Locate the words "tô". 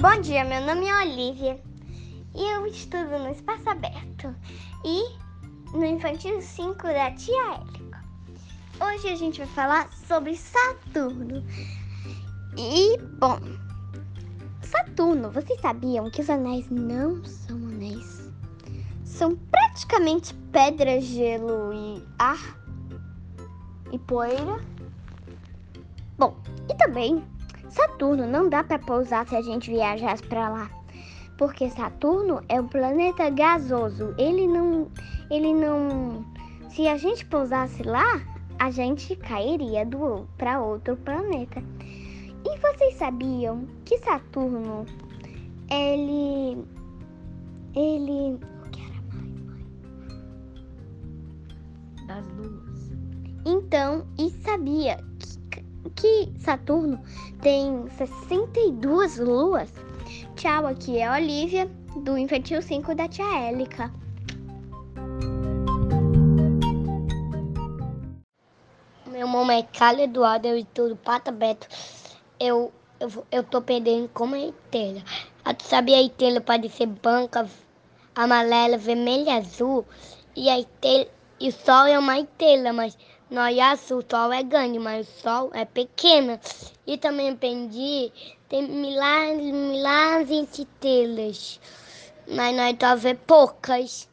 73.42-73.60